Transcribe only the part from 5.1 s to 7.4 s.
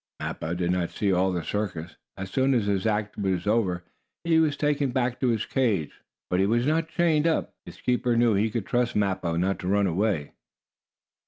to his cage, but he was not chained